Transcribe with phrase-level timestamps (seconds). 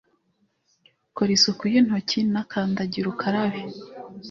[1.15, 3.61] Kora isuku y'intoki na kandagira ukarabe.